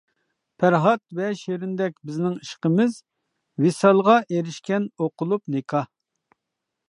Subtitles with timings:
[0.61, 2.97] پەرھات ۋە شېرىندەك بىزنىڭ ئىشقىمىز،
[3.65, 5.89] ۋىسالغا ئېرىشكەن ئوقۇلۇپ نىكاھ.